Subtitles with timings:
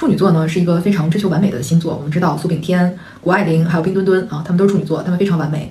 [0.00, 1.94] 处女座呢是一个非常追求完美的星座。
[1.94, 5.70] 我们知道苏炳添、谷爱凌还有冰墩墩啊，他们都是处女座，他们非常完美。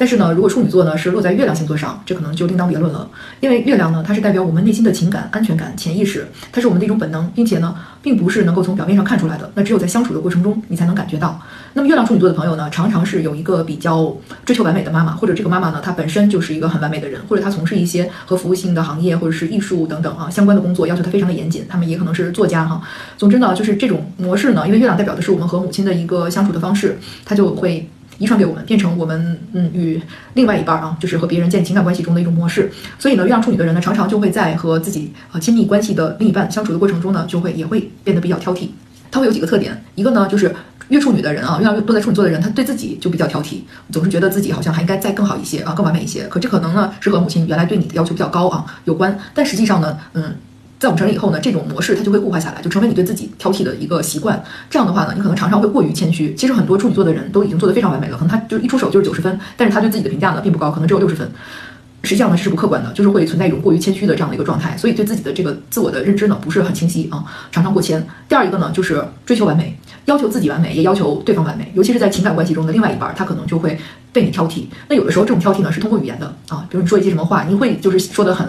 [0.00, 3.06] 但是呢，如果处女座呢是落在月亮星座上，这可能就另当别论了。
[3.40, 9.50] 因为月亮呢，它是代表我们内心的情感、安全感、潜意识，它是我们的一种本能，并且呢，并不是能够从表面上看出来的。
[9.54, 11.38] 那只有在相处的过程中，你才能感觉到。
[11.74, 14.16] 那么月亮处女座的朋友呢，常常是有一个比较
[14.46, 21.66] 追求完美的妈妈，或者这个妈妈呢，她本身就是一个很完美的人，或者她从事一些和服务性的行业，或者是艺术等等啊相关的工作，要求她非常的严谨。
[21.68, 22.80] 他们也可能是作家哈。
[23.18, 27.86] 总之呢，就是这种模式呢，因为月亮代表的是我们和母亲的一个相处的方式，它就会。
[28.20, 30.00] 遗传给我们，变成我们嗯与
[30.34, 32.70] 另外一半啊，就是和别人建立情感关系中的一种模式。
[32.98, 38.68] 所以呢，月亮处女的人呢，常常就会在和自己呃亲密关系的另一半相处的过程中呢，就会也会变得比较挑剔。
[39.10, 40.54] 他会有几个特点，一个呢就是
[40.88, 46.26] 月处女的人啊，月亮落在处女座的人，他对自己就比较挑剔，总是觉得自己好像还应该再更好一些啊，更完美一些。
[46.28, 50.34] 可这可能呢是和母亲原来对你的要求比较高啊有关，但实际上呢，嗯。
[50.80, 54.42] 在我们成人以后呢，这种模式它就会固化下来，就成为你对自己挑剔的一个习惯。
[54.70, 56.34] 这样的话呢，你可能常常会过于谦虚。
[56.34, 61.30] 其实很多处女座的人都已经做得非常完美了，可能他就一出手就是九十分，但是他对自己的评价呢并不高，可能只有六十分。
[62.02, 68.02] 实际上呢，这是不客观的，就是会存在一种过于谦虚的这样的一个状态，所以对自己的这个自我的认知呢不是很清晰啊，常常过谦。
[68.26, 73.78] 第二一个呢，就是追求完美，要求自己完美，也要求对方完美，尤其是在情感关系中的另外一半，他可能就会
[74.14, 74.64] 被你挑剔。
[74.88, 78.48] 那有的时候这种挑剔呢是通过语言的啊，比如你说一些什么话，你会就是说的很。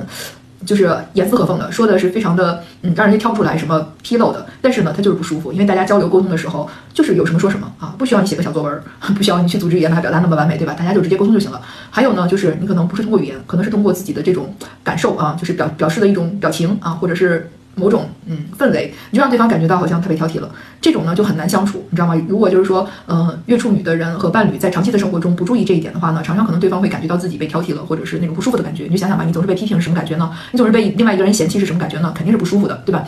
[0.65, 4.45] 就是严丝合缝的，说的是非常的，嗯，让人家挑不出来什么纰漏的。
[4.61, 8.81] 但是呢，他就是不舒服，因为大家交流沟通的时候，就是有什么说什么啊，不需要你写个小作文，
[9.15, 10.73] 不需要你去组织语言把它表达那么完美，对吧？
[10.73, 11.61] 大家就直接沟通就行了。
[11.89, 17.49] 还有呢，就是你可能不是通过语言，可能是通过自己的这种感受啊，就是表表示的一种表情啊，或者是。
[17.75, 20.49] 某种嗯氛围，你就让对方感觉到好像特别挑剔了，
[20.81, 22.15] 这种呢就很难相处，你知道吗？
[22.27, 28.83] 如果就是说，呃，月处女的人和伴侣在长期的生活中不注意这一点的话呢，常常可能对方会感觉到自己被挑剔了，或者是那种不舒服的感觉。
[28.83, 30.31] 你就想想吧，你总是被批评是什么感觉呢？
[30.51, 32.11] 你总是被另外一个人嫌弃是什么感觉呢？
[32.15, 33.03] 肯定是不舒服的，对吧？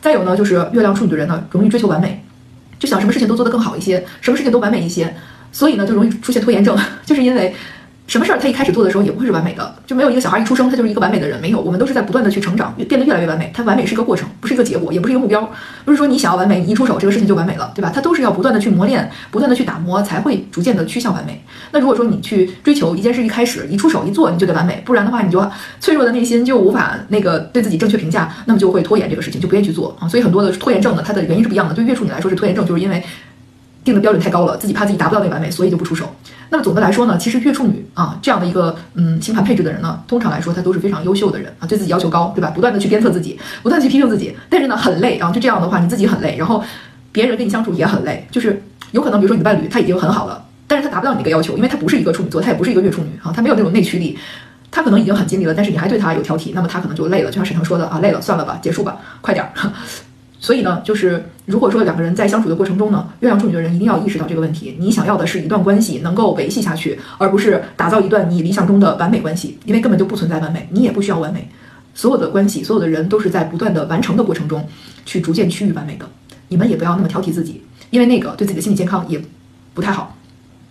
[0.00, 2.22] 再有呢，就是月亮处女的人呢，容易追求完美，
[2.78, 5.12] 就想什么事情都做得更好一些，什么事情都完美一些，
[5.50, 7.54] 所以呢，就容易出现拖延症， 就是因为。
[8.06, 13.50] 什么事儿他一开始做的时候也不会是完美的，就没有一个小孩一出生他就是一个完美的人，没有，我们都是在不断的去成长，变得越来越完美。
[13.52, 15.50] 他完美是一个过程，不是一个结果，也不是一个目标，
[15.84, 17.90] 不是说你想要完美，你一出手这个事情就完美了，对吧？
[17.92, 21.42] 他都是要不断的去磨练，不断的去打磨，才会逐渐的趋向完美。
[21.72, 25.44] 那如果说你去追求一件事，一开始一出手一做你就得完美，不然的话你就
[25.80, 30.06] 脆弱的内心就无法那个对自己正确评价，那么就会拖延这个事情，就不愿意去做啊。
[30.08, 31.74] 所以很多的拖延症呢，它的原因是不一样的。
[31.74, 33.02] 对月处女来说是拖延症，就是因为。
[33.86, 36.14] 定的标准太高了，自己怕自己达不到那完美，所以就不出手。
[36.50, 42.50] 那么总的来说呢，其实月处女啊这样的一个嗯星盘配置的人呢，通常来说他都是非常优秀的人啊，对自己要求高，对吧？
[42.50, 45.30] 不断的去鞭策自己，不断去批评自己，但是呢很累啊。
[45.30, 46.62] 就这样的话，你自己很累，然后
[47.12, 48.26] 别人跟你相处也很累。
[48.30, 48.60] 就是
[48.90, 54.18] 有可能，比如说你的伴侣他已经很好了，但是他达不到你那个要求，因为他不是一个处女座，他也不是一个月处女啊，他没有那种内驱力，
[54.70, 57.30] 他可能已经很尽力了，但是你还对他有挑剔，那么他可能就累了。
[57.30, 59.50] 就像沈腾说的啊，累了，算了吧，结束吧，快点儿。
[60.46, 64.76] 所以呢，就是如果说两个人在相处的过程中呢，月亮处女的人一定要意识到这个问题。
[64.78, 71.48] 你想要的是一段关系能够维系下去，而不是打造一段你理想中的完美关系，因为根本就不存在完美，你也不需要完美。
[71.94, 74.64] 所有的关系，所有的人都是在不断的完成的过程中，
[75.04, 76.08] 去逐渐趋于完美的。
[76.46, 79.20] 你们也不要那么挑剔自己，因为那个对自己的心理健康也
[79.74, 80.15] 不太好。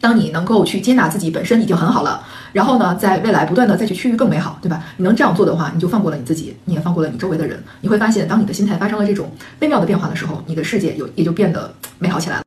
[0.05, 2.21] 当你能够去接纳自己本身已经很好了，
[2.53, 4.83] 然后呢，在未来不断的再去趋于更美好，对吧？
[4.97, 7.57] 你能这样做的话，你就放过了你自己，你也放过了你周围的人。
[7.81, 12.43] 你会发现，当你的心态发生了这种微妙的变化的时候，你的世界有也就变得美好起来了。